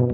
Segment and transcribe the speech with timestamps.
[0.00, 0.06] Hey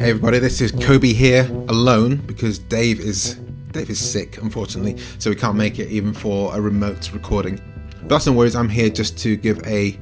[0.00, 3.34] everybody, this is Kobi here alone because Dave is
[3.70, 7.60] Dave is sick, unfortunately, so we can't make it even for a remote recording.
[8.00, 9.96] But that's no worries, I'm here just to give a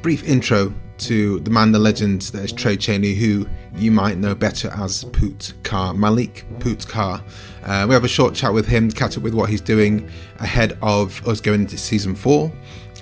[0.00, 0.72] brief intro
[1.02, 3.46] to the man, the legend that is Tray Chaney, who
[3.76, 7.22] you might know better as Poot Carr, Malik Poot Carr.
[7.64, 10.78] Uh, we have a short chat with him, catch up with what he's doing ahead
[10.82, 12.52] of us going into season four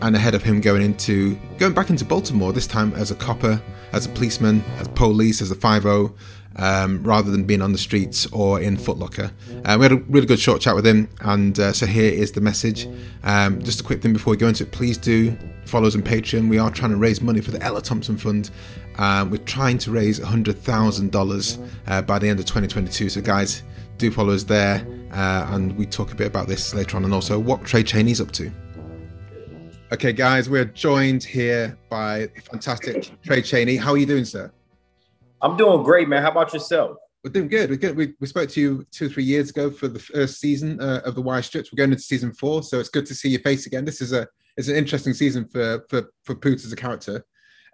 [0.02, 3.60] and ahead of him going into going back into Baltimore this time as a copper,
[3.92, 6.12] as a policeman, as police, as a five O,
[6.60, 9.32] um, rather than being on the streets or in Footlocker.
[9.64, 12.32] Uh, we had a really good short chat with him, and uh, so here is
[12.32, 12.86] the message.
[13.24, 16.02] Um, just a quick thing before we go into it, please do follow us on
[16.02, 16.48] Patreon.
[16.48, 18.50] We are trying to raise money for the Ella Thompson Fund.
[18.98, 23.08] Um, we're trying to raise $100,000 uh, by the end of 2022.
[23.08, 23.62] So, guys,
[23.96, 27.14] do follow us there, uh, and we talk a bit about this later on, and
[27.14, 28.52] also what Tray Chaney's up to.
[29.92, 33.76] Okay, guys, we're joined here by fantastic Tray Chaney.
[33.76, 34.52] How are you doing, sir?
[35.42, 36.22] I'm doing great, man.
[36.22, 36.96] How about yourself?
[37.24, 37.70] We're doing good.
[37.70, 37.96] We're good.
[37.96, 41.02] We, we spoke to you two or three years ago for the first season uh,
[41.04, 41.70] of the Wire Strips.
[41.70, 43.84] We're going into season four, so it's good to see your face again.
[43.84, 47.24] This is a it's an interesting season for for for Poot as a character,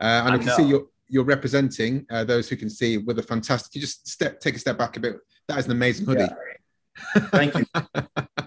[0.00, 3.19] uh, and I, I can see you're you're representing uh, those who can see with
[3.20, 3.75] a fantastic.
[3.75, 5.17] You just step take a step back a bit.
[5.48, 6.23] That is an amazing hoodie.
[6.23, 7.20] Yeah.
[7.28, 7.67] Thank you,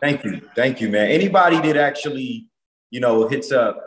[0.02, 1.12] thank you, thank you, man.
[1.12, 2.48] Anybody that actually
[2.90, 3.80] you know hits up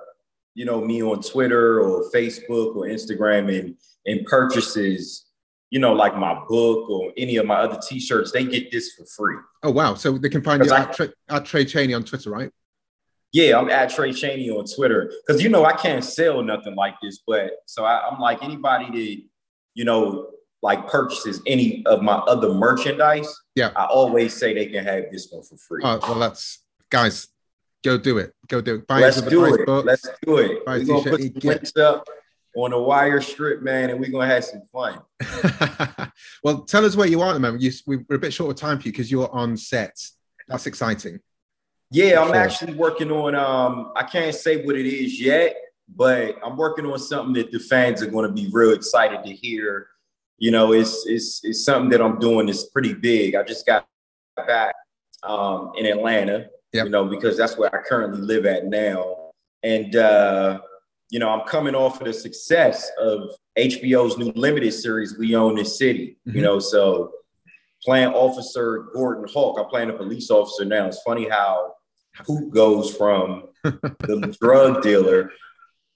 [0.55, 5.27] you know me on Twitter or Facebook or Instagram and and purchases
[5.73, 9.07] you know, like my book or any of my other T-shirts, they get this for
[9.07, 9.37] free.
[9.63, 9.95] Oh wow!
[9.95, 12.51] So they can find you I, at, Tray, at Tray Chaney on Twitter, right?
[13.33, 16.97] Yeah, I'm at Tray Chaney on Twitter because you know I can't sell nothing like
[17.03, 19.23] this, but so I, I'm like anybody that
[19.73, 20.29] you know
[20.61, 23.35] like purchases any of my other merchandise.
[23.55, 25.81] Yeah, I always say they can have this one for free.
[25.83, 27.29] Oh well, that's guys,
[27.83, 28.35] go do it.
[28.47, 28.87] Go do it.
[28.87, 29.67] Buy Let's do it.
[29.67, 30.63] Let's do it.
[30.67, 32.07] We're gonna put some links up
[32.55, 35.01] on a wire strip, man, and we're gonna have some fun.
[36.45, 37.63] well, tell us where you are at the moment.
[37.63, 39.97] You, we're a bit short of time for you because you're on set.
[40.49, 41.21] That's exciting.
[41.91, 43.35] Yeah, I'm actually working on.
[43.35, 45.57] Um, I can't say what it is yet,
[45.95, 49.33] but I'm working on something that the fans are going to be real excited to
[49.33, 49.89] hear.
[50.39, 53.35] You know, it's it's it's something that I'm doing that's pretty big.
[53.35, 53.87] I just got
[54.37, 54.75] back
[55.23, 56.49] um, in Atlanta.
[56.73, 56.87] Yep.
[56.87, 59.31] You know, because that's where I currently live at now,
[59.63, 59.97] and.
[59.97, 60.61] uh
[61.13, 63.29] you know, I'm coming off of the success of
[63.59, 66.17] HBO's new limited series, We Own This City.
[66.27, 66.39] Mm-hmm.
[66.39, 67.13] You know, so
[67.85, 70.87] playing Officer Gordon Hawk, I'm playing a police officer now.
[70.87, 71.75] It's funny how
[72.25, 75.31] Poot goes from the drug dealer,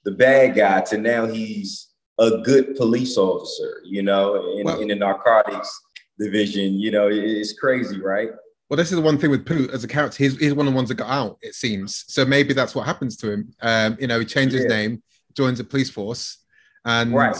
[0.05, 1.88] the bad guy, to now he's
[2.19, 5.81] a good police officer, you know, in, well, in the narcotics
[6.19, 6.75] division.
[6.75, 8.32] You know, it's crazy, right?
[8.69, 10.19] Well, this is the one thing with Poot as a character.
[10.19, 12.04] He's, he's one of the ones that got out, it seems.
[12.09, 13.54] So maybe that's what happens to him.
[13.62, 14.69] Um, you know, he changes yeah.
[14.69, 15.03] name,
[15.37, 16.38] joins the police force,
[16.84, 17.37] and right.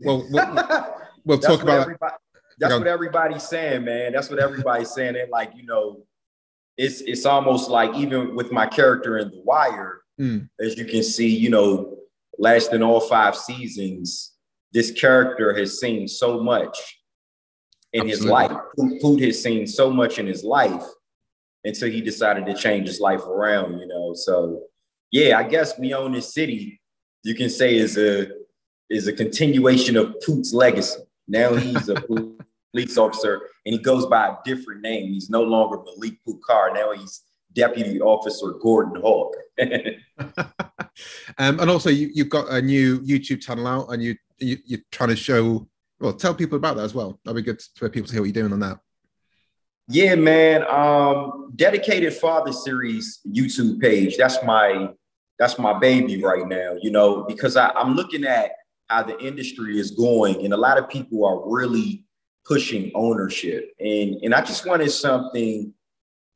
[0.00, 0.54] well, we'll,
[1.24, 2.18] we'll talk about that.
[2.58, 4.12] That's what everybody's saying, man.
[4.12, 5.16] That's what everybody's saying.
[5.16, 6.04] And like, you know,
[6.76, 10.48] it's it's almost like even with my character in The Wire, mm.
[10.60, 11.96] as you can see, you know,
[12.38, 14.32] lasting all five seasons,
[14.72, 16.98] this character has seen so much
[17.96, 18.10] in Absolutely.
[18.10, 19.00] his life.
[19.00, 20.84] Poot has seen so much in his life
[21.64, 24.12] until he decided to change his life around, you know.
[24.14, 24.62] So
[25.10, 26.80] yeah, I guess we own this city,
[27.22, 28.28] you can say is a
[28.88, 31.00] is a continuation of Poot's legacy.
[31.26, 31.94] Now he's a
[32.72, 35.12] police officer and he goes by a different name.
[35.12, 36.72] He's no longer Malik Carr.
[36.72, 39.34] Now he's Deputy Officer Gordon Hawk.
[41.38, 44.80] um, and also, you, have got a new YouTube channel out, and you, you you're
[44.92, 45.66] trying to show
[46.00, 47.18] well, tell people about that as well.
[47.24, 48.78] That'd be good for people to hear what you're doing on that.
[49.88, 50.64] Yeah, man.
[50.68, 54.16] Um, dedicated father series YouTube page.
[54.16, 54.90] That's my
[55.38, 56.76] that's my baby right now.
[56.80, 58.52] You know, because I, I'm looking at
[58.88, 62.04] how the industry is going, and a lot of people are really
[62.44, 63.72] pushing ownership.
[63.78, 65.72] And and I just wanted something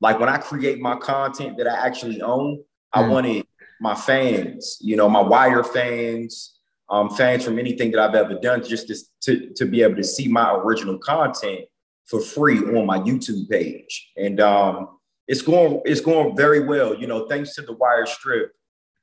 [0.01, 2.63] like when I create my content that I actually own, mm.
[2.93, 3.47] I wanted
[3.81, 6.60] my fans, you know, my wire fans,
[6.91, 10.05] um, fans from anything that I've ever done, just to, to, to be able to
[10.05, 11.67] see my original content
[12.07, 14.11] for free on my YouTube page.
[14.17, 14.99] And um,
[15.29, 16.95] it's going it's going very well.
[16.95, 18.53] You know, thanks to the Wire Strip,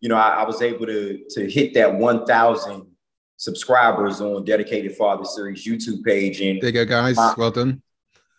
[0.02, 2.86] you know, I, I was able to to hit that 1,000
[3.38, 6.42] subscribers on Dedicated Father Series YouTube page.
[6.42, 7.16] And there you go, guys.
[7.16, 7.82] My, well done.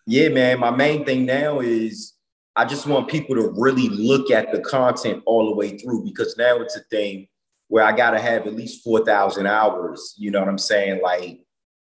[0.06, 0.60] Yeah, man.
[0.60, 2.14] My main thing now is
[2.54, 6.36] I just want people to really look at the content all the way through because
[6.36, 7.28] now it's a thing
[7.68, 11.00] where I got to have at least 4,000 hours, you know what I'm saying?
[11.02, 11.40] Like,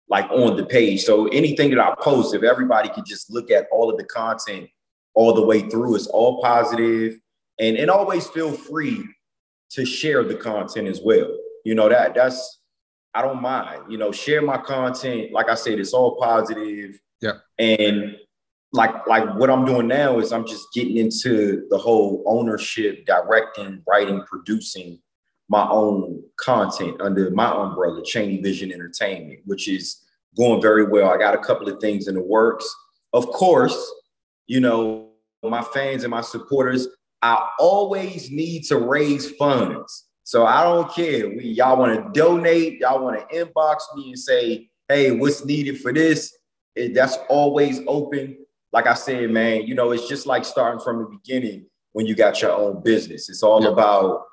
[0.09, 1.03] like on the page.
[1.05, 4.69] So anything that I post, if everybody could just look at all of the content
[5.15, 9.05] all the way through, it's all and and always feel free
[9.71, 11.29] to share the content as well.
[11.65, 12.61] You know that that's
[13.15, 13.91] I don't mind.
[13.91, 15.33] You know, share my content.
[15.33, 16.99] Like I said, it's all positive.
[17.21, 17.35] Yeah.
[17.59, 18.17] And
[18.73, 23.83] like like what I'm doing now is I'm just getting into the whole ownership, directing,
[23.87, 24.99] writing, producing
[25.49, 30.03] my own content under my umbrella, Chaney Vision Entertainment, which is
[30.37, 31.11] going very well.
[31.11, 32.69] I got a couple of things in the works.
[33.13, 33.93] Of course,
[34.47, 35.11] you know,
[35.43, 36.89] my fans and my supporters,
[37.23, 40.07] I always need to raise funds.
[40.25, 41.29] So I don't care.
[41.29, 45.81] We y'all want to donate, y'all want to inbox me and say, hey, what's needed
[45.81, 46.37] for this?
[46.75, 48.39] It, that's always open.
[48.73, 52.15] Like I said, man, you know, it's just like starting from the beginning when you
[52.15, 53.29] got your own business.
[53.29, 54.25] It's all about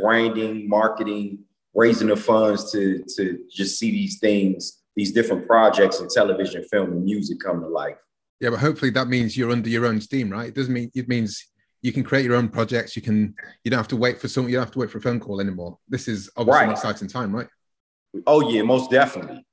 [0.00, 1.40] branding, marketing,
[1.74, 6.92] raising the funds to, to just see these things, these different projects in television, film,
[6.92, 7.96] and music come to life.
[8.40, 10.48] Yeah, but hopefully that means you're under your own steam, right?
[10.48, 11.46] It doesn't mean it means
[11.82, 12.96] you can create your own projects.
[12.96, 14.98] You can you don't have to wait for some you don't have to wait for
[14.98, 15.78] a phone call anymore.
[15.88, 16.68] This is obviously right.
[16.68, 17.48] an exciting time, right?
[18.26, 19.44] Oh yeah, most definitely.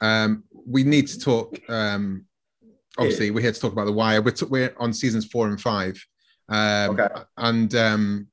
[0.00, 1.58] Um, we need to talk.
[1.68, 2.26] Um,
[2.98, 3.32] obviously, yeah.
[3.32, 4.20] we're here to talk about the Wire.
[4.20, 6.04] We're, t- we're on seasons four and five,
[6.48, 7.08] um, okay.
[7.38, 8.26] and um,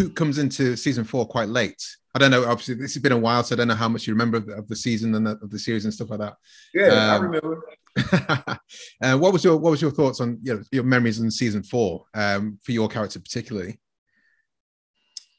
[0.00, 1.84] Poot comes into season four quite late.
[2.14, 2.46] I don't know.
[2.46, 4.46] Obviously, this has been a while, so I don't know how much you remember of
[4.46, 6.36] the, of the season and the, of the series and stuff like that.
[6.72, 7.62] Yeah, um, I remember.
[9.02, 11.62] uh, what was your What was your thoughts on you know, your memories in season
[11.62, 13.78] four um, for your character particularly?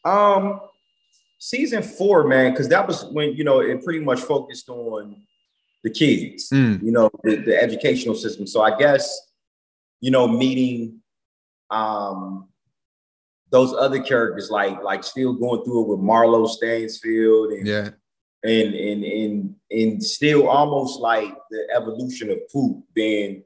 [0.06, 0.60] Um,
[1.40, 5.24] season four, man, because that was when you know it pretty much focused on
[5.84, 6.84] the kids, mm.
[6.84, 8.46] you know, the, the educational system.
[8.46, 9.12] So I guess
[10.02, 11.00] you know meeting
[11.72, 12.51] um
[13.52, 17.90] those other characters like like still going through it with Marlo Stansfield and yeah
[18.44, 23.44] and and and and still almost like the evolution of Poot being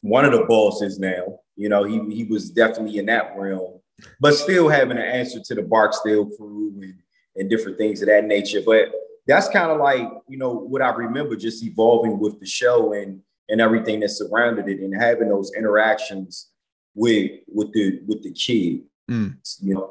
[0.00, 1.40] one of the bosses now.
[1.56, 3.80] You know, he he was definitely in that realm,
[4.18, 6.94] but still having an answer to the Barksdale crew and
[7.36, 8.62] and different things of that nature.
[8.64, 8.92] But
[9.26, 13.20] that's kind of like you know what I remember just evolving with the show and
[13.48, 16.48] and everything that surrounded it and having those interactions
[16.94, 19.36] with with the with the kid Mm.
[19.60, 19.90] You know.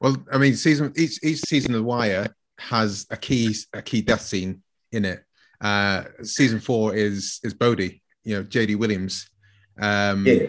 [0.00, 4.02] Well, I mean, season each each season of The Wire has a key a key
[4.02, 4.62] death scene
[4.92, 5.24] in it.
[5.60, 9.28] Uh, season four is is Bodie, you know, JD Williams.
[9.80, 10.46] Um, yeah.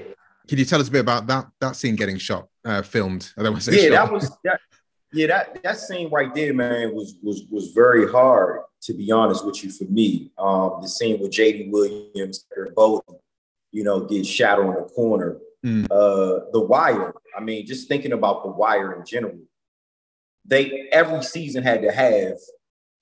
[0.47, 3.31] Can you tell us a bit about that that scene getting shot, uh, filmed?
[3.37, 3.83] I don't want to say.
[3.83, 4.05] Yeah, shot.
[4.05, 4.59] that was that.
[5.11, 9.45] Yeah, that that scene right there, man, was was was very hard to be honest
[9.45, 10.31] with you for me.
[10.37, 12.45] Um, the scene with JD Williams,
[12.75, 13.03] both,
[13.71, 15.37] you know, get shot on the corner.
[15.65, 15.85] Mm.
[15.85, 17.13] Uh, the Wire.
[17.35, 19.39] I mean, just thinking about the Wire in general,
[20.45, 22.37] they every season had to have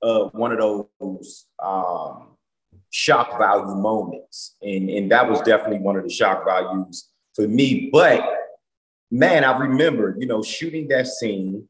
[0.01, 2.37] uh, one of those um,
[2.89, 7.89] shock value moments, and and that was definitely one of the shock values for me.
[7.91, 8.23] But
[9.11, 11.67] man, I remember, you know, shooting that scene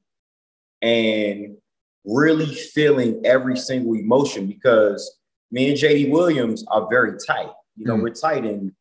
[0.83, 1.57] and
[2.05, 5.19] really feeling every single emotion because
[5.51, 7.49] me and JD Williams are very tight.
[7.77, 8.03] You know, mm.
[8.03, 8.75] we're tight in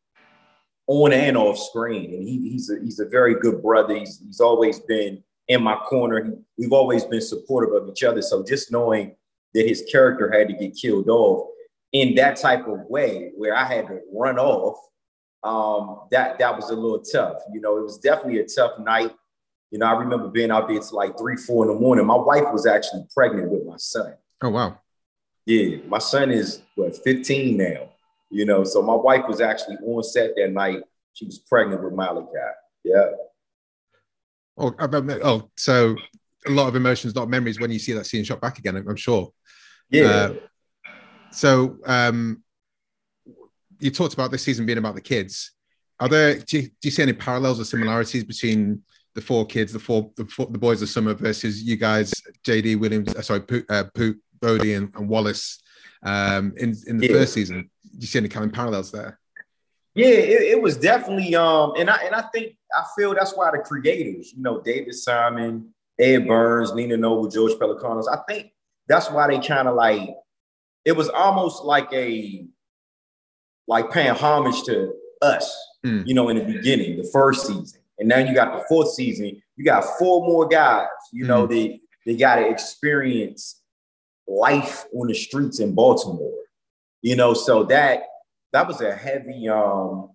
[0.87, 2.13] on and off screen.
[2.13, 3.95] And he, he's a he's a very good brother.
[3.95, 6.33] He's he's always been in my corner.
[6.57, 8.21] We've always been supportive of each other.
[8.21, 9.15] So just knowing
[9.53, 11.47] that his character had to get killed off
[11.91, 14.77] in that type of way, where I had to run off,
[15.43, 17.37] um, that that was a little tough.
[17.53, 19.13] You know, it was definitely a tough night.
[19.71, 22.05] You know, I remember being out there to like three, four in the morning.
[22.05, 24.13] My wife was actually pregnant with my son.
[24.41, 24.79] Oh wow.
[25.45, 27.89] Yeah, my son is what 15 now.
[28.33, 30.81] You know, so my wife was actually on set that night.
[31.13, 32.27] She was pregnant with Malachi.
[32.83, 33.11] Yeah.
[34.57, 35.95] Oh, oh, so
[36.47, 38.57] a lot of emotions, a lot of memories when you see that scene shot back
[38.57, 38.75] again.
[38.75, 39.31] I'm sure.
[39.91, 40.03] Yeah.
[40.05, 40.33] Uh,
[41.31, 42.43] so um,
[43.79, 45.51] you talked about this season being about the kids.
[45.99, 46.39] Are there?
[46.39, 48.81] Do you, do you see any parallels or similarities between
[49.13, 52.11] the four kids, the four, the, four, the boys of summer versus you guys,
[52.47, 55.61] JD Williams, uh, sorry, Poot, uh, Poot Bodie, and, and Wallace
[56.01, 57.13] um, in in the yeah.
[57.13, 57.69] first season?
[57.97, 59.19] You see any kind of parallels there?
[59.95, 63.51] Yeah, it, it, was definitely um, and I and I think I feel that's why
[63.51, 68.51] the creators, you know, David Simon, Ed Burns, Nina Noble, George Pelecanos, I think
[68.87, 70.09] that's why they kind of like
[70.83, 72.47] it was almost like a
[73.67, 76.05] like paying homage to us, mm.
[76.07, 77.79] you know, in the beginning, the first season.
[77.99, 81.49] And now you got the fourth season, you got four more guys, you know, mm.
[81.51, 83.61] they they got to experience
[84.27, 86.33] life on the streets in Baltimore
[87.03, 88.03] you know, so that
[88.53, 90.09] that was a heavy, um,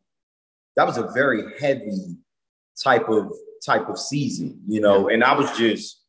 [0.74, 2.16] that was a very heavy
[2.82, 3.30] type of
[3.64, 6.02] type of season, you know, and I was just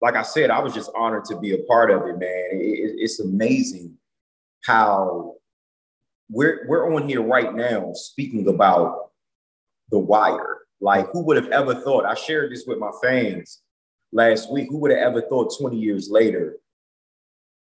[0.00, 2.48] like I said, I was just honored to be a part of it, man.
[2.52, 3.96] It, it's amazing
[4.64, 5.34] how
[6.30, 9.10] we're we're on here right now speaking about
[9.90, 10.58] The Wire.
[10.80, 12.04] Like, who would have ever thought?
[12.04, 13.60] I shared this with my fans
[14.12, 14.68] last week.
[14.70, 16.58] Who would have ever thought 20 years later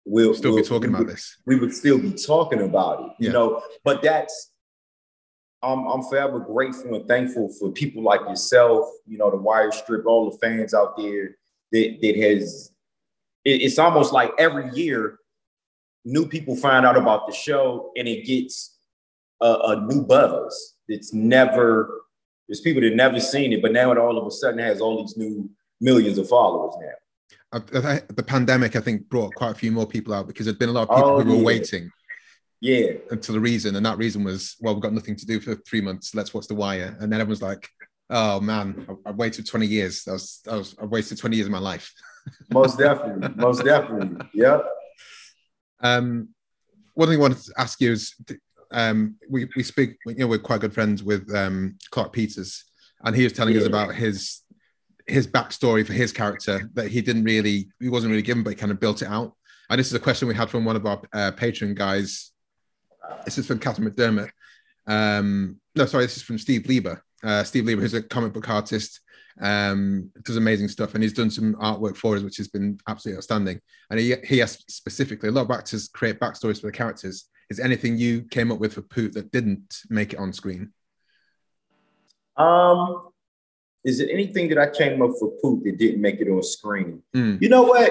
[0.04, 1.36] we'll still we'll, be talking about would, this?
[1.46, 3.62] We would still be talking about it, you know.
[3.84, 4.50] But that's
[5.62, 10.06] I'm, I'm forever grateful and thankful for people like yourself, you know, the Wire Strip,
[10.06, 11.36] all the fans out there
[11.72, 12.72] that, that has,
[13.44, 15.18] it, it's almost like every year
[16.04, 18.78] new people find out about the show and it gets
[19.40, 20.76] a, a new buzz.
[20.86, 22.02] It's never,
[22.46, 25.02] there's people that never seen it, but now it all of a sudden has all
[25.02, 25.50] these new
[25.80, 26.94] millions of followers now.
[27.52, 30.72] The pandemic, I think, brought quite a few more people out because there'd been a
[30.72, 31.44] lot of people oh, who were yeah.
[31.44, 31.90] waiting
[32.60, 32.92] yeah.
[33.10, 35.80] Until the reason, and that reason was, well, we've got nothing to do for three
[35.80, 36.14] months.
[36.14, 36.96] Let's watch The Wire.
[37.00, 37.68] And then everyone's like,
[38.10, 40.04] oh man, I, I waited 20 years.
[40.04, 41.92] That was, I was, I wasted 20 years of my life.
[42.50, 43.28] most definitely.
[43.36, 44.26] Most definitely.
[44.34, 44.60] Yeah.
[45.80, 46.30] Um,
[46.94, 48.14] one thing I wanted to ask you is,
[48.72, 52.64] um, we, we speak, you know, we're quite good friends with um, Clarke Peters,
[53.04, 53.60] and he was telling yeah.
[53.60, 54.40] us about his
[55.08, 58.56] his backstory for his character that he didn't really, he wasn't really given, but he
[58.56, 59.34] kind of built it out.
[59.70, 62.30] And this is a question we had from one of our uh, Patreon guys,
[63.24, 64.30] this is from Catherine McDermott.
[64.86, 67.02] Um, no, sorry, this is from Steve Lieber.
[67.22, 69.00] Uh, Steve Lieber, who's a comic book artist,
[69.40, 73.18] um, does amazing stuff, and he's done some artwork for us, which has been absolutely
[73.18, 73.60] outstanding.
[73.90, 77.28] And he he asked specifically, a lot of actors create backstories for the characters.
[77.50, 80.72] Is anything you came up with for Poot that didn't make it on screen?
[82.36, 83.07] Um,
[83.88, 87.02] is it anything that I came up for Poot that didn't make it on screen?
[87.16, 87.40] Mm.
[87.40, 87.90] You know what?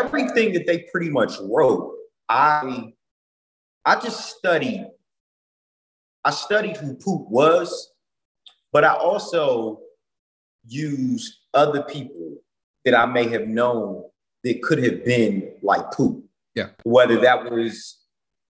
[0.00, 1.94] Everything that they pretty much wrote,
[2.30, 2.94] I
[3.84, 4.86] I just studied.
[6.24, 7.92] I studied who Poot was,
[8.72, 9.80] but I also
[10.66, 12.38] used other people
[12.86, 14.04] that I may have known
[14.44, 16.24] that could have been like Poot.
[16.54, 16.68] Yeah.
[16.84, 17.98] Whether that was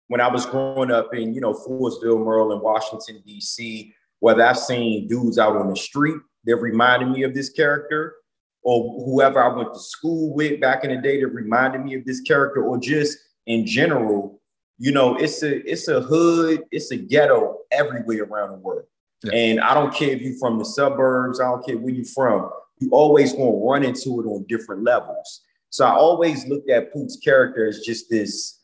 [0.07, 5.09] when I was growing up in, you know, Forestville, Maryland, Washington, D.C., whether I've seen
[5.09, 8.15] dudes out on the street that reminded me of this character,
[8.63, 12.05] or whoever I went to school with back in the day that reminded me of
[12.05, 14.41] this character, or just in general,
[14.79, 18.87] you know, it's a it's a hood, it's a ghetto everywhere around the world.
[19.25, 19.33] Yeah.
[19.35, 22.51] And I don't care if you're from the suburbs, I don't care where you're from,
[22.79, 25.43] you always gonna run into it on different levels.
[25.71, 28.61] So I always looked at Poot's character as just this,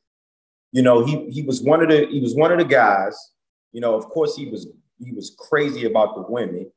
[0.72, 3.16] you know, he he was one of the he was one of the guys,
[3.72, 4.66] you know, of course he was
[4.98, 6.70] he was crazy about the women,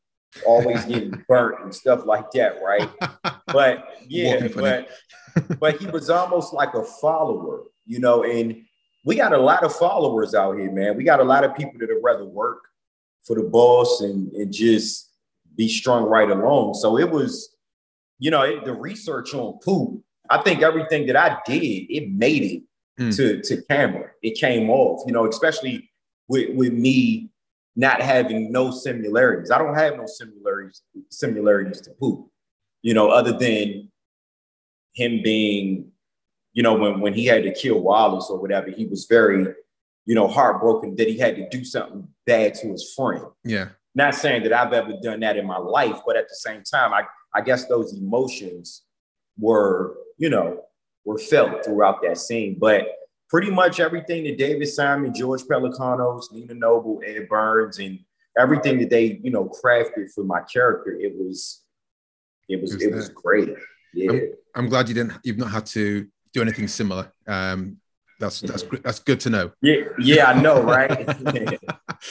[0.46, 2.90] always getting burnt and stuff like that, right?
[3.48, 4.90] But yeah, but
[5.60, 8.64] but he was almost like a follower, you know, and
[9.06, 10.96] we got a lot of followers out here, man.
[10.96, 12.60] We got a lot of people that would rather work
[13.26, 15.10] for the boss and, and just
[15.56, 16.76] be strung right along.
[16.76, 17.56] So it was,
[18.20, 22.44] you know, it, the research on Poot, I think everything that I did, it made
[22.44, 22.64] it
[23.00, 23.16] mm.
[23.16, 24.12] to, to camera.
[24.22, 25.90] It came off, you know, especially
[26.28, 27.30] with, with me
[27.76, 29.52] not having no similarities.
[29.52, 32.26] I don't have no similarities similarities to Poot,
[32.82, 33.90] you know, other than
[34.94, 35.92] him being
[36.54, 39.48] you know, when when he had to kill Wallace or whatever, he was very,
[40.06, 43.24] you know, heartbroken that he had to do something bad to his friend.
[43.44, 43.70] Yeah.
[43.96, 46.94] Not saying that I've ever done that in my life, but at the same time,
[46.94, 48.84] I, I guess those emotions
[49.38, 50.62] were, you know,
[51.06, 52.58] were felt throughout that scene.
[52.60, 52.88] But
[53.30, 58.00] pretty much everything that David Simon, George Pelecanos, Nina Noble, Ed Burns, and
[58.38, 61.62] everything that they, you know, crafted for my character, it was,
[62.48, 63.50] it was, it was, it was great.
[63.94, 64.12] Yeah.
[64.12, 67.12] I'm, I'm glad you didn't, you've not had to do anything similar.
[67.28, 67.78] Um,
[68.20, 69.52] that's that's that's good to know.
[69.62, 71.08] Yeah, yeah, I know, right?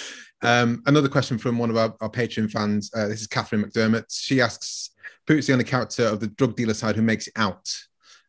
[0.42, 2.90] um, another question from one of our, our Patreon fans.
[2.94, 4.06] Uh, this is Catherine McDermott.
[4.10, 4.90] She asks,
[5.26, 7.70] "Poot's the only character of the drug dealer side who makes it out."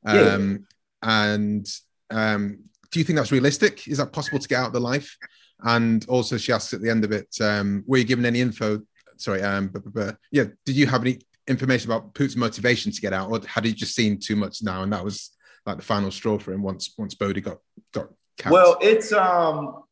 [0.05, 0.57] Um, yeah.
[1.01, 1.67] And
[2.09, 3.87] um, do you think that's realistic?
[3.87, 5.17] Is that possible to get out of the life?
[5.61, 8.81] And also, she asks at the end of it, um, were you given any info?
[9.17, 11.19] Sorry, um, but, but, yeah, did you have any
[11.49, 14.83] information about Poot's motivation to get out, or had he just seen too much now
[14.83, 15.31] and that was
[15.65, 17.57] like the final straw for him once once Bodie got
[17.93, 18.53] got capped?
[18.53, 19.83] Well, it's um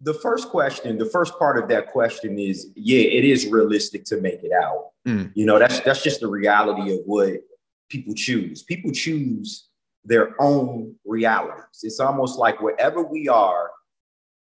[0.00, 4.20] the first question, the first part of that question is, yeah, it is realistic to
[4.20, 4.90] make it out.
[5.06, 5.32] Mm.
[5.34, 7.40] You know, that's that's just the reality of what
[7.88, 8.62] people choose.
[8.62, 9.68] People choose
[10.04, 11.80] their own realities.
[11.82, 13.70] It's almost like wherever we are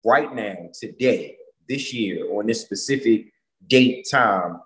[0.05, 1.37] right now, today,
[1.67, 3.31] this year, on this specific
[3.67, 4.61] date time,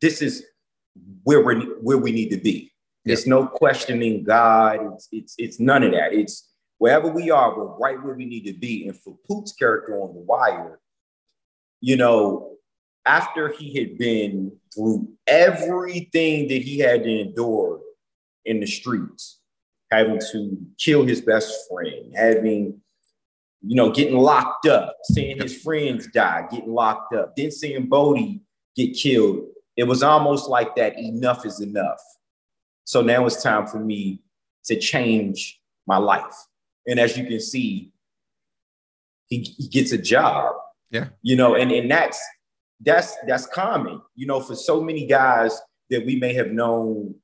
[0.00, 0.44] this is
[1.24, 2.72] where we where we need to be.
[3.04, 4.80] It's no questioning God.
[4.94, 6.12] It's, it's it's none of that.
[6.12, 8.86] It's wherever we are, we're right where we need to be.
[8.88, 10.80] And for Poot's character on the wire,
[11.80, 12.56] you know,
[13.06, 17.80] after he had been through everything that he had to endure
[18.44, 19.40] in the streets,
[19.90, 22.80] having to kill his best friend, having
[23.66, 28.40] you know, getting locked up, seeing his friends die, getting locked up, then seeing Bodie
[28.76, 29.44] get killed.
[29.76, 32.00] It was almost like that enough is enough.
[32.84, 34.22] So now it's time for me
[34.66, 36.34] to change my life.
[36.86, 37.92] And as you can see,
[39.26, 40.54] he, he gets a job.
[40.90, 41.08] Yeah.
[41.22, 42.20] You know, and, and that's
[42.80, 47.14] that's that's common, you know, for so many guys that we may have known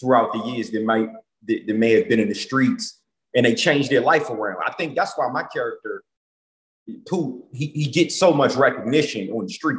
[0.00, 1.10] throughout the years that might
[1.48, 3.00] that, that may have been in the streets
[3.34, 4.62] and they changed their life around.
[4.66, 6.02] I think that's why my character,
[7.08, 9.78] Poot, he, he gets so much recognition on the street.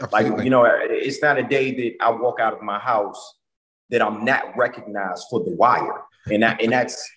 [0.00, 0.30] Absolutely.
[0.30, 3.34] Like, you know, it's not a day that I walk out of my house
[3.90, 6.02] that I'm not recognized for the wire.
[6.26, 7.08] And that and that's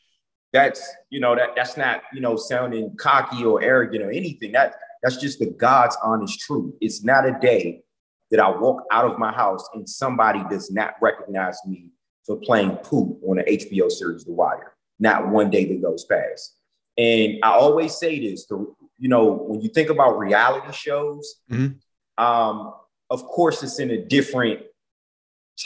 [0.53, 4.51] that's you know that that's not you know sounding cocky or arrogant or anything.
[4.51, 6.73] That that's just the God's honest truth.
[6.79, 7.81] It's not a day
[8.31, 11.89] that I walk out of my house and somebody does not recognize me
[12.25, 13.17] for playing Poot
[13.49, 14.73] HBO series The Wire.
[14.99, 16.55] Not one day that goes past.
[16.97, 22.23] And I always say this: to, you know, when you think about reality shows, mm-hmm.
[22.23, 22.73] um,
[23.09, 24.61] of course, it's in a different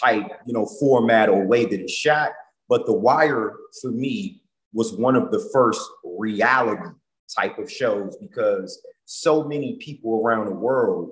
[0.02, 2.32] type, you know, format or way that it's shot.
[2.70, 4.42] But The Wire, for me,
[4.74, 6.90] was one of the first reality
[7.36, 11.12] type of shows because so many people around the world,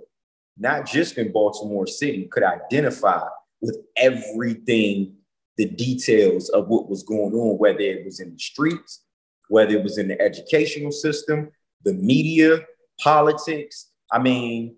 [0.58, 3.24] not just in Baltimore City, could identify
[3.62, 5.16] with everything,
[5.62, 9.04] the details of what was going on, whether it was in the streets,
[9.48, 11.52] whether it was in the educational system,
[11.86, 12.62] the media,
[13.00, 13.92] politics.
[14.12, 14.76] I mean,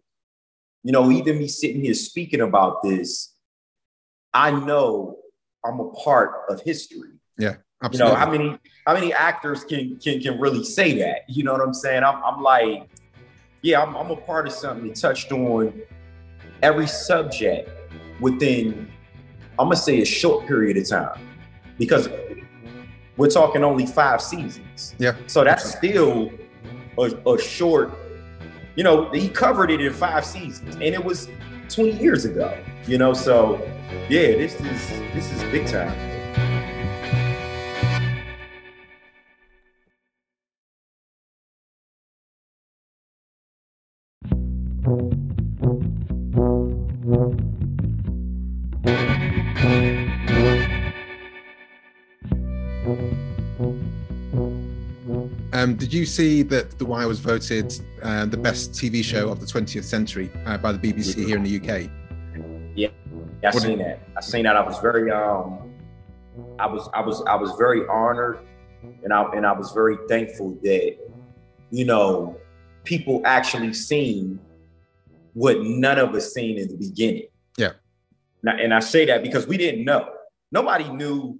[0.83, 3.33] you know, even me sitting here speaking about this,
[4.33, 5.19] I know
[5.65, 7.11] I'm a part of history.
[7.37, 7.55] Yeah.
[7.81, 8.11] Absolutely.
[8.11, 11.29] You know, how many how many actors can can can really say that?
[11.29, 12.03] You know what I'm saying?
[12.03, 12.89] I'm, I'm like,
[13.61, 15.81] yeah, I'm, I'm a part of something that touched on
[16.61, 17.69] every subject
[18.19, 18.89] within,
[19.59, 21.19] I'm gonna say a short period of time.
[21.77, 22.09] Because
[23.17, 24.95] we're talking only five seasons.
[24.97, 25.15] Yeah.
[25.27, 26.31] So that's still
[26.97, 27.91] a, a short,
[28.75, 31.29] you know, he covered it in five seasons and it was
[31.69, 32.57] 20 years ago,
[32.87, 33.13] you know.
[33.13, 33.61] So
[34.09, 36.12] yeah, this is this is big time.
[55.93, 59.45] Did you see that The Wire was voted uh, the best TV show of the
[59.45, 61.87] 20th century uh, by the BBC here in the UK?
[62.75, 62.87] Yeah,
[63.43, 63.85] I what seen did...
[63.85, 63.99] that.
[64.17, 64.55] I seen that.
[64.55, 65.71] I was very um,
[66.57, 68.39] I was I was I was very honored,
[69.03, 70.97] and I and I was very thankful that
[71.69, 72.37] you know
[72.85, 74.39] people actually seen
[75.33, 77.27] what none of us seen in the beginning.
[77.55, 77.73] Yeah.
[78.41, 80.09] Now, and I say that because we didn't know.
[80.51, 81.39] Nobody knew,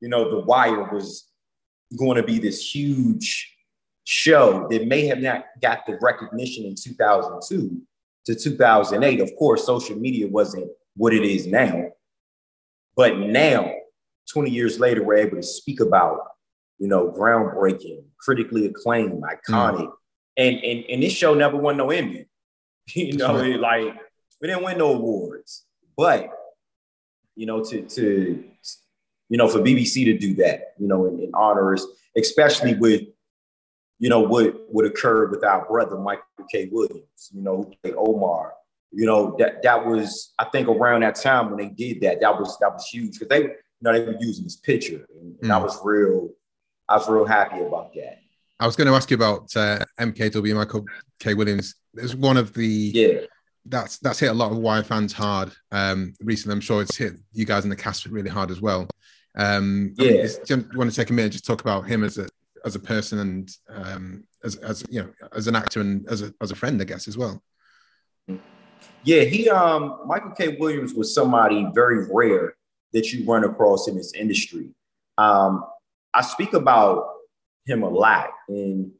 [0.00, 1.32] you know, The Wire was
[1.98, 3.57] going to be this huge
[4.10, 7.78] show that may have not got the recognition in 2002
[8.24, 9.20] to 2008.
[9.20, 11.90] Of course, social media wasn't what it is now.
[12.96, 13.70] But now,
[14.32, 16.20] 20 years later, we're able to speak about,
[16.78, 19.88] you know, groundbreaking, critically acclaimed, iconic.
[19.88, 19.92] Mm.
[20.38, 22.24] And, and, and this show never won no Emmy.
[22.94, 23.94] you know, it, like
[24.40, 25.66] we didn't win no awards.
[25.98, 26.30] But,
[27.36, 28.42] you know, to, to
[29.28, 33.02] you know, for BBC to do that, you know, and, and honor us, especially with
[33.98, 36.68] you know, what would occur with our brother Michael K.
[36.70, 38.54] Williams, you know, Omar.
[38.90, 42.38] You know, that that was, I think around that time when they did that, that
[42.38, 43.50] was that was huge because they, you
[43.82, 45.04] know, they were using this picture.
[45.20, 45.54] And, and mm.
[45.54, 46.30] I was real,
[46.88, 48.20] I was real happy about that.
[48.60, 50.84] I was going to ask you about uh, MKW, Michael
[51.20, 51.34] K.
[51.34, 51.74] Williams.
[51.94, 53.20] It's one of the yeah.
[53.66, 56.54] That's that's hit a lot of Wire fans hard um, recently.
[56.54, 58.88] I'm sure it's hit you guys in the cast really hard as well.
[59.36, 60.06] Um, yeah.
[60.06, 62.28] I mean, do you want to take a minute just talk about him as a
[62.64, 66.32] as a person and um, as as you know as an actor and as a
[66.40, 67.42] as a friend, I guess as well.
[69.04, 70.56] Yeah, he um Michael K.
[70.58, 72.54] Williams was somebody very rare
[72.92, 74.70] that you run across in this industry.
[75.16, 75.64] Um,
[76.14, 77.08] I speak about
[77.66, 78.92] him a lot, and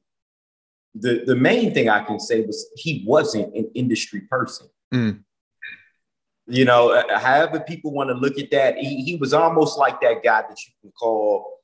[0.94, 4.68] the the main thing I can say was he wasn't an industry person.
[4.92, 5.24] Mm.
[6.46, 10.00] You know, uh, however people want to look at that, he, he was almost like
[10.00, 11.57] that guy that you can call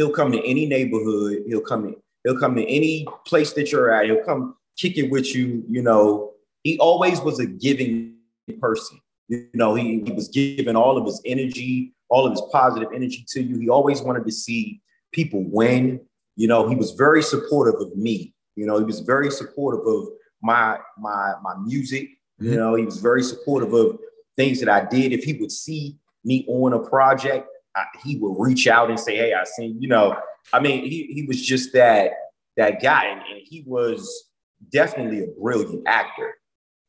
[0.00, 1.42] He'll come to any neighborhood.
[1.46, 1.96] He'll come in.
[2.24, 4.06] He'll come to any place that you're at.
[4.06, 5.62] He'll come kick it with you.
[5.68, 6.32] You know,
[6.62, 8.14] he always was a giving
[8.62, 8.98] person.
[9.28, 13.26] You know, he, he was giving all of his energy, all of his positive energy
[13.28, 13.58] to you.
[13.58, 14.80] He always wanted to see
[15.12, 16.00] people win.
[16.34, 18.32] You know, he was very supportive of me.
[18.56, 20.08] You know, he was very supportive of
[20.40, 22.08] my my my music.
[22.38, 22.58] You mm-hmm.
[22.58, 23.98] know, he was very supportive of
[24.34, 25.12] things that I did.
[25.12, 29.16] If he would see me on a project, I, he would reach out and say,
[29.16, 30.16] "Hey, I seen," you know.
[30.52, 32.12] I mean, he he was just that
[32.56, 34.30] that guy, and, and he was
[34.72, 36.34] definitely a brilliant actor.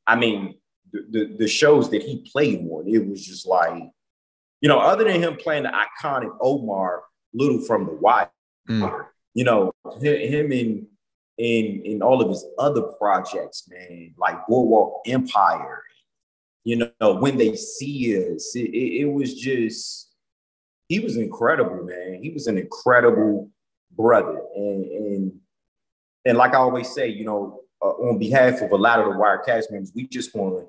[0.07, 0.55] I mean,
[0.91, 3.83] the, the, the shows that he played on, it was just like,
[4.59, 8.29] you know, other than him playing the iconic Omar Little from The Wire,
[8.69, 9.05] mm.
[9.33, 10.87] you know, him in
[11.37, 15.83] in in all of his other projects, man, like Boardwalk Empire,
[16.63, 20.10] you know, when they see us, it, it, it was just
[20.91, 22.19] he was incredible, man.
[22.21, 23.49] He was an incredible
[23.95, 25.31] brother, and and
[26.25, 29.17] and like I always say, you know, uh, on behalf of a lot of the
[29.17, 30.65] Wire cast members, we just want to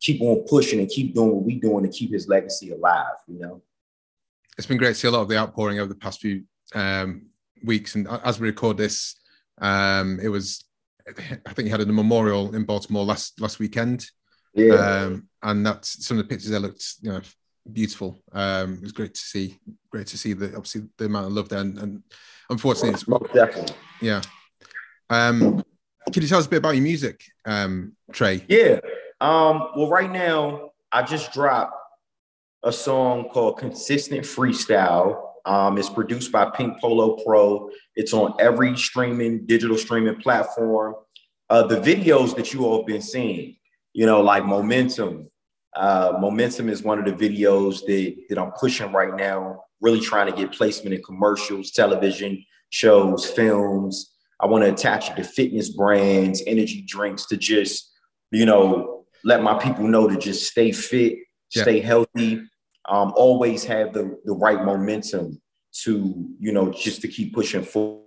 [0.00, 3.18] keep on pushing and keep doing what we're doing to keep his legacy alive.
[3.28, 3.62] You know,
[4.56, 7.26] it's been great to see a lot of the outpouring over the past few um,
[7.62, 9.14] weeks, and as we record this,
[9.60, 10.64] um, it was
[11.06, 14.06] I think he had a memorial in Baltimore last last weekend.
[14.54, 17.20] Yeah, um, and that's some of the pictures that looked you know
[17.72, 18.22] beautiful.
[18.32, 19.58] Um, it was great to see,
[19.90, 22.02] great to see the obviously the amount of love there, and, and
[22.50, 24.22] unfortunately, it's most definitely, yeah.
[25.10, 25.62] Um,
[26.12, 28.44] can you tell us a bit about your music, um, Tray?
[28.48, 28.80] Yeah.
[29.20, 31.74] Um, well, right now, I just dropped
[32.62, 35.22] a song called Consistent Freestyle.
[35.44, 37.70] Um, it's produced by Pink Polo Pro.
[37.94, 40.96] It's on every streaming, digital streaming platform.
[41.48, 43.56] Uh, the videos that you all have been seeing,
[43.92, 45.30] you know, like Momentum.
[45.76, 50.30] Uh, Momentum is one of the videos that, that I'm pushing right now, really trying
[50.30, 54.14] to get placement in commercials, television shows, films.
[54.40, 57.92] I want to attach it to fitness brands, energy drinks to just,
[58.30, 61.18] you know, let my people know to just stay fit,
[61.54, 61.62] yeah.
[61.62, 62.40] stay healthy,
[62.88, 65.40] um, always have the, the right momentum
[65.82, 68.00] to, you know, just to keep pushing forward.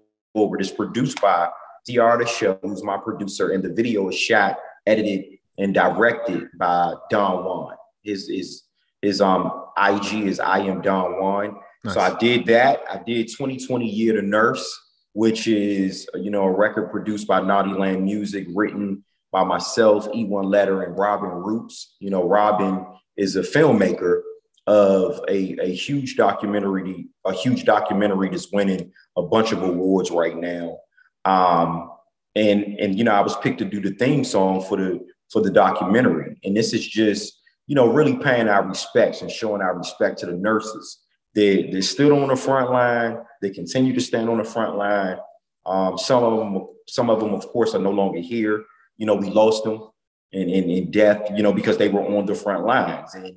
[0.60, 1.49] It's produced by
[1.86, 6.93] DR The Show, who's my producer, and the video is shot, edited, and directed by
[7.12, 7.76] Don Juan.
[8.04, 8.63] His, his,
[9.02, 11.56] his um, IG is I am Don Juan.
[11.84, 11.93] Nice.
[11.93, 12.80] So I did that.
[12.89, 14.67] I did 2020 Year to Nurse
[15.13, 20.45] which is you know a record produced by Naughty Land Music, written by myself, E1
[20.45, 21.95] Letter, and Robin Roots.
[22.00, 22.86] You know, Robin
[23.17, 24.22] is a filmmaker
[24.67, 30.38] of a, a huge documentary, a huge documentary that's winning a bunch of awards right
[30.38, 30.78] now.
[31.26, 31.91] Um,
[32.36, 35.42] and and you know, I was picked to do the theme song for the for
[35.42, 39.78] the documentary, and this is just you know really paying our respects and showing our
[39.78, 41.00] respect to the nurses
[41.36, 43.18] they they stood on the front line.
[43.42, 45.18] They continue to stand on the front line.
[45.65, 48.65] Um, some of them, some of them, of course, are no longer here.
[48.98, 49.89] You know, we lost them
[50.32, 51.30] in, in, in death.
[51.36, 53.13] You know, because they were on the front lines.
[53.13, 53.36] And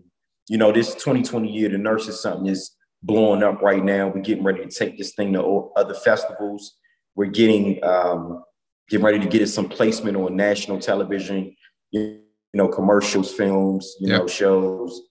[0.49, 4.09] you know, this 2020 year, the nurses something is blowing up right now.
[4.09, 6.77] We're getting ready to take this thing to other festivals.
[7.15, 8.43] We're getting um,
[8.89, 11.55] getting ready to get it some placement on national television.
[11.93, 12.21] You
[12.55, 14.23] know, commercials, films, you yep.
[14.23, 15.03] know, shows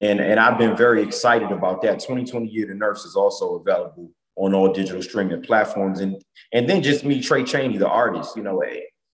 [0.00, 2.00] and, and I've been very excited about that.
[2.00, 6.00] 2020 Year to Nurse is also available on all digital streaming platforms.
[6.00, 8.62] And, and then just me, Tray Chaney, the artist, you know,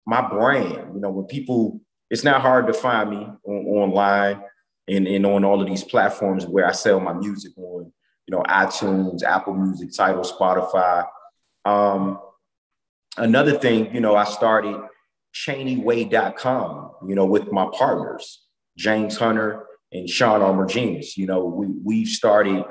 [0.07, 1.81] my brand, you know, when people,
[2.11, 4.43] it's not hard to find me on, online
[4.87, 7.93] and, and on all of these platforms where I sell my music on,
[8.27, 11.07] you know, iTunes, Apple Music, Tidal, Spotify.
[11.65, 12.21] Um,
[13.17, 14.81] another thing, you know, I started
[15.35, 18.45] ChaneyWay.com, you know, with my partners,
[18.77, 21.17] James Hunter and Sean Armour-Genius.
[21.17, 22.65] You know, we we started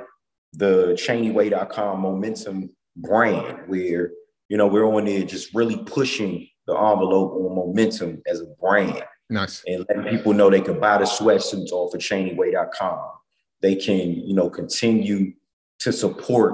[0.54, 4.12] the ChaneyWay.com momentum brand where,
[4.50, 9.04] you know, we're on there just really pushing the envelope on momentum as a brand.
[9.30, 9.63] Nice.
[9.67, 13.00] And letting people know they can buy the sweatsuits off of ChaneyWay.com.
[13.62, 15.34] They can, you know, continue
[15.80, 16.54] to support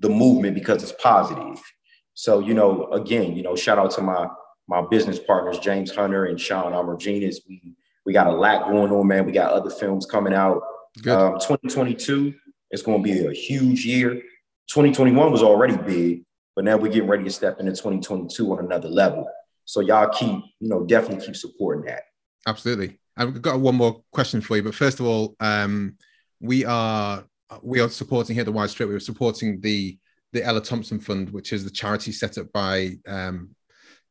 [0.00, 1.60] the movement because it's positive.
[2.14, 4.28] So, you know, again, you know, shout out to my
[4.68, 7.40] my business partners, James Hunter and Sean Armour-Genius.
[7.48, 7.74] We
[8.06, 9.26] we got a lot going on, man.
[9.26, 10.62] We got other films coming out.
[11.06, 12.34] Um, 2022
[12.70, 14.14] it's going to be a huge year.
[14.68, 18.88] 2021 was already big, but now we're getting ready to step into 2022 on another
[18.88, 19.28] level.
[19.64, 22.02] So y'all keep, you know, definitely keep supporting that.
[22.46, 22.98] Absolutely.
[23.16, 25.96] I've got one more question for you, but first of all, um,
[26.40, 27.24] we are
[27.62, 28.88] we are supporting here at the Wire Strip.
[28.88, 29.98] We're supporting the
[30.32, 33.50] the Ella Thompson Fund, which is the charity set up by um,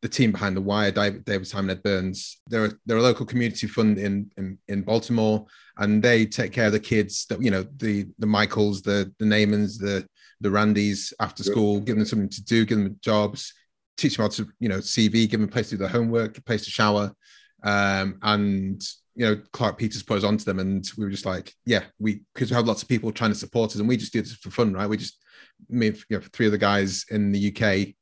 [0.01, 2.39] the team behind the wire, David, David Simon, Ed Burns.
[2.47, 5.45] They're they're a local community fund in, in in Baltimore,
[5.77, 9.25] and they take care of the kids that you know the the Michaels, the the
[9.25, 10.07] Namonds, the
[10.41, 13.53] the Randys after school, give them something to do, give them jobs,
[13.97, 16.37] teach them how to you know CV, give them a place to do their homework,
[16.37, 17.11] a place to shower,
[17.63, 18.81] um, and
[19.15, 22.21] you know Clarke Peters put us onto them, and we were just like, yeah, we
[22.33, 24.35] because we have lots of people trying to support us, and we just do this
[24.35, 24.87] for fun, right?
[24.87, 25.17] We just
[25.69, 27.95] me, you know, three of the guys in the UK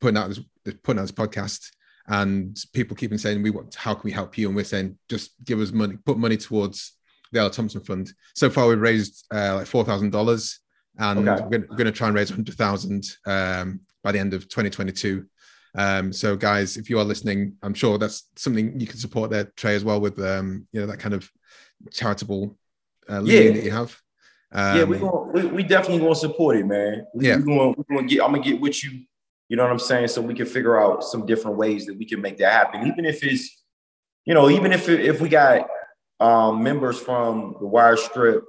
[0.00, 0.40] putting out this
[0.82, 1.70] putting out this podcast
[2.08, 4.98] and people keep on saying we want how can we help you and we're saying
[5.08, 6.92] just give us money put money towards
[7.32, 8.12] the Ella Thompson Fund.
[8.34, 10.60] So far we've raised uh, like four thousand dollars
[10.98, 11.44] and okay.
[11.44, 15.24] we're, going to try and raise hundred thousand um, by the end of 2022.
[15.74, 19.44] Um, so, guys, if you are listening, I'm sure that's something you can support there,
[19.56, 21.30] Trey, as well with um, you know that kind of
[21.90, 22.58] charitable
[23.08, 23.52] uh, yeah.
[23.52, 23.98] that you have.
[24.52, 27.06] Um, yeah, we going we, we definitely gonna support it, man.
[27.14, 28.22] We, yeah, we going we gonna get.
[28.22, 29.04] I'm gonna get with you.
[29.52, 30.08] You know what I'm saying?
[30.08, 33.04] So we can figure out some different ways that we can make that happen, even
[33.04, 33.62] if it's,
[34.24, 35.68] you know, even if if we got
[36.20, 38.44] um, members from the Wire Strip,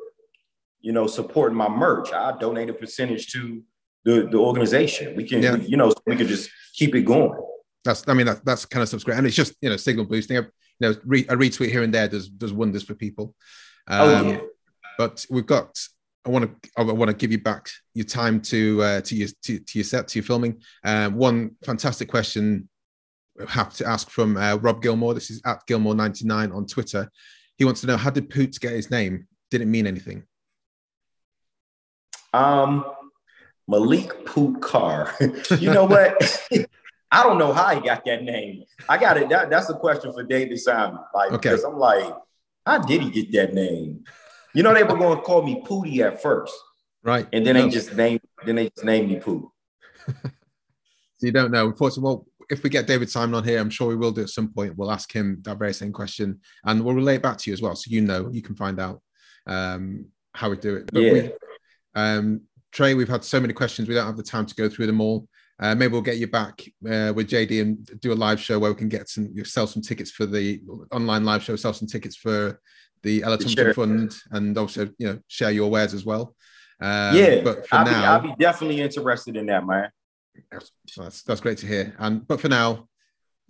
[0.80, 3.62] you know, supporting my merch, I donate a percentage to
[4.06, 5.14] the the organization.
[5.18, 5.58] We can, yeah.
[5.58, 7.38] you know, we can just keep it going.
[7.84, 10.38] That's, I mean, that, that's kind of subscribe, and it's just you know signal boosting.
[10.38, 10.46] You
[10.80, 13.36] know, re, a retweet here and there does does wonders for people.
[13.90, 14.40] Um, oh yeah.
[14.98, 15.86] But we've got
[16.26, 19.28] I want to I want to give you back your time to uh, to your
[19.44, 20.62] to, to your set to your filming.
[20.84, 22.70] Uh, one fantastic question
[23.42, 25.14] I have to ask from uh, Rob Gilmore.
[25.14, 27.10] This is at Gilmore99 on Twitter.
[27.58, 29.28] He wants to know how did Poot get his name?
[29.52, 30.24] Did it mean anything?
[32.34, 32.86] Um,
[33.68, 35.14] Malik Poot Carr.
[35.60, 36.48] you know what?
[37.12, 38.64] I don't know how he got that name.
[38.90, 39.30] I got it.
[39.30, 41.00] That, that's a question for David Simon.
[41.14, 41.50] Like, okay.
[41.50, 42.12] because I'm like,
[42.66, 44.04] how did he get that name?
[44.54, 46.54] You know, they were going to call me Pootie at first.
[47.04, 47.28] Right.
[47.34, 47.64] And then no.
[47.64, 49.46] they just named then they just named me Poot.
[50.08, 50.32] so
[51.22, 51.68] you don't know.
[51.68, 54.30] Unfortunately, well, if we get David Simon on here, I'm sure we will do at
[54.30, 54.78] some point.
[54.78, 57.62] We'll ask him that very same question and we'll relay it back to you as
[57.62, 57.76] well.
[57.76, 59.02] So you know, you can find out
[59.48, 60.90] um, how we do it.
[60.92, 61.14] But yeah.
[61.14, 61.32] We,
[61.96, 63.88] um, Tray, we've had so many questions.
[63.88, 65.28] We don't have the time to go through them all.
[65.60, 68.72] Uh, maybe we'll get you back uh, with JD and do a live show where
[68.72, 70.60] we can get some, sell some tickets for the
[70.92, 72.60] online live show, sell some tickets for
[73.04, 73.74] the Ella Thompson.
[73.74, 76.36] Fund, and also you know share your wares as well.
[76.82, 79.90] Um, yeah, but for I'll now, be, I'll be definitely interested in that, man.
[80.98, 81.96] That's that's great to hear.
[82.00, 82.88] And but for now,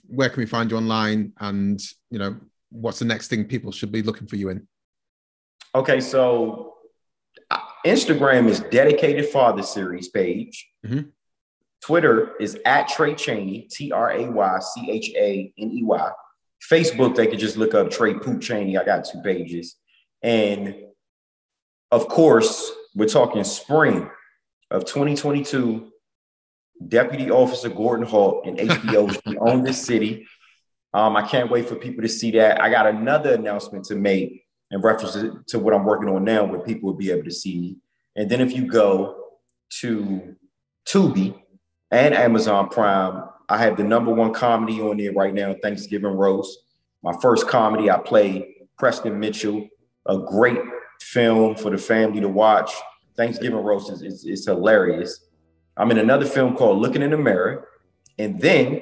[0.07, 1.33] where can we find you online?
[1.39, 2.37] And you know,
[2.69, 4.67] what's the next thing people should be looking for you in?
[5.75, 6.75] Okay, so
[7.49, 10.67] uh, Instagram is dedicated father series page.
[10.85, 11.09] Mm-hmm.
[11.81, 16.11] Twitter is at Tray Chaney, T R A Y C H A N E Y.
[16.69, 18.77] Facebook, they could just look up Tray Poot Chaney.
[18.77, 19.75] I got two pages.
[20.21, 20.75] And
[21.91, 24.09] of course, we're talking spring
[24.71, 25.89] of 2022.
[26.87, 30.27] Deputy Officer Gordon Hawk and HBO own this city.
[30.93, 32.61] Um, I can't wait for people to see that.
[32.61, 36.59] I got another announcement to make in reference to what I'm working on now, where
[36.59, 37.77] people will be able to see me.
[38.15, 39.23] And then if you go
[39.81, 40.35] to
[40.87, 41.39] Tubi
[41.91, 43.23] and Amazon Prime,
[43.53, 46.57] I have the number one comedy on there right now, Thanksgiving Roast.
[47.03, 49.69] My first comedy, I play Preston Mitchell,
[50.07, 50.57] a great
[51.01, 52.71] film for the family to watch.
[53.15, 55.27] Thanksgiving Roast is, is, is hilarious.
[55.77, 57.67] I'm in another film called Looking in the Mirror.
[58.17, 58.81] And then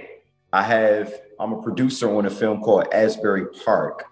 [0.54, 4.06] I have, I'm a producer on a film called Asbury Park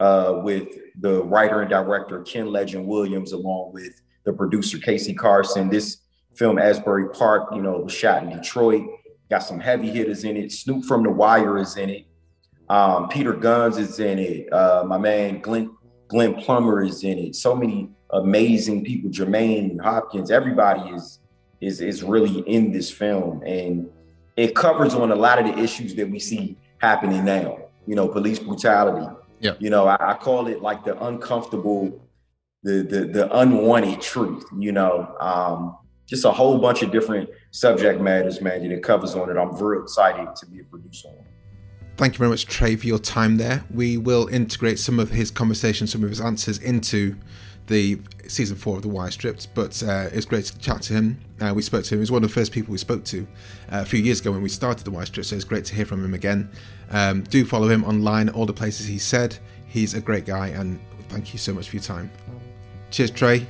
[0.00, 0.68] uh, with
[1.00, 5.70] the writer and director Ken Legend Williams, along with the producer Casey Carson.
[5.70, 6.02] This
[6.34, 8.86] film, Asbury Park, you know, was shot in Detroit.
[9.30, 10.52] Got some heavy hitters in it.
[10.52, 12.06] Snoop from The Wire is in it.
[12.68, 14.52] Um, Peter Guns is in it.
[14.52, 15.70] Uh, my man Glenn
[16.08, 17.34] Glenn Plummer is in it.
[17.34, 19.10] So many amazing people.
[19.10, 20.30] Jermaine Hopkins.
[20.30, 21.20] Everybody is
[21.60, 23.88] is is really in this film, and
[24.36, 27.58] it covers on a lot of the issues that we see happening now.
[27.86, 29.06] You know, police brutality.
[29.40, 29.54] Yeah.
[29.58, 32.02] You know, I, I call it like the uncomfortable,
[32.62, 34.44] the the the unwanted truth.
[34.58, 35.76] You know, um,
[36.06, 39.36] just a whole bunch of different subject matters, man, that it covers on it.
[39.36, 41.24] I'm very excited to be a producer on.
[41.96, 43.64] Thank you very much, Tray, for your time there.
[43.72, 47.16] We will integrate some of his conversation, some of his answers into
[47.66, 51.20] the season four of the Wire Stripped, but uh, great to chat to him.
[51.40, 51.98] Uh, we spoke to him.
[51.98, 53.26] He was one of the first people we spoke to
[53.72, 55.74] uh, a few years ago when we started the Wire Stripped, so it's great to
[55.74, 56.50] hear from him again.
[56.90, 59.38] Um, do follow him online, all the places he said.
[59.66, 62.10] He's a great guy, and thank you so much for your time.
[62.90, 63.46] Cheers, Tray.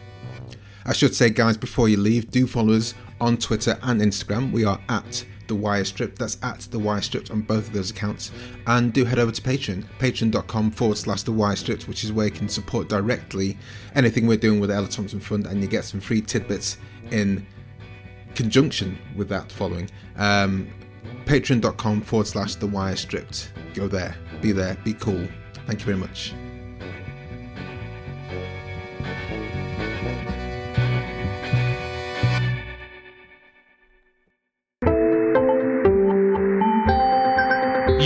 [0.86, 4.52] I should say, guys, before you leave, do follow us on Twitter and Instagram.
[4.52, 6.18] We are at the Wire Stripped.
[6.18, 8.32] That's at the Wire Stripped on both of those accounts.
[8.66, 12.26] And do head over to Patreon, patreon.com forward slash the Wire Stripped, which is where
[12.26, 13.56] you can support directly
[13.94, 16.78] anything we're doing with the Ella Thompson Fund, and you get some free tidbits
[17.10, 17.46] in
[18.34, 19.90] conjunction with that following.
[20.16, 20.70] Um,
[21.24, 23.52] patreon.com forward slash the Wire Stripped.
[23.74, 25.26] Go there, be there, be cool.
[25.66, 26.34] Thank you very much.